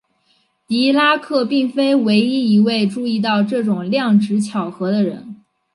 [0.65, 5.43] 狄拉克并非唯一一位注意到这种量值巧合的人。